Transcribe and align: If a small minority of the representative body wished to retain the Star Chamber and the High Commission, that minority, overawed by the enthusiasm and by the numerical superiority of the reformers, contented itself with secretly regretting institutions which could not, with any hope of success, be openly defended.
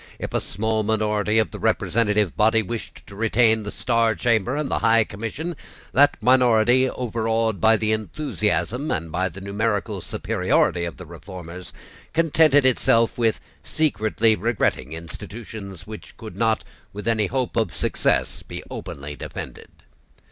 If 0.17 0.33
a 0.33 0.41
small 0.41 0.81
minority 0.81 1.37
of 1.37 1.51
the 1.51 1.59
representative 1.59 2.35
body 2.35 2.63
wished 2.63 3.03
to 3.05 3.15
retain 3.15 3.61
the 3.61 3.71
Star 3.71 4.15
Chamber 4.15 4.55
and 4.55 4.67
the 4.71 4.79
High 4.79 5.03
Commission, 5.03 5.55
that 5.93 6.17
minority, 6.19 6.89
overawed 6.89 7.61
by 7.61 7.77
the 7.77 7.91
enthusiasm 7.91 8.89
and 8.89 9.11
by 9.11 9.29
the 9.29 9.41
numerical 9.41 10.01
superiority 10.01 10.85
of 10.85 10.97
the 10.97 11.05
reformers, 11.05 11.71
contented 12.13 12.65
itself 12.65 13.19
with 13.19 13.39
secretly 13.63 14.35
regretting 14.35 14.91
institutions 14.93 15.85
which 15.85 16.17
could 16.17 16.35
not, 16.35 16.63
with 16.93 17.07
any 17.07 17.27
hope 17.27 17.55
of 17.55 17.75
success, 17.75 18.41
be 18.41 18.63
openly 18.71 19.15
defended. 19.15 19.69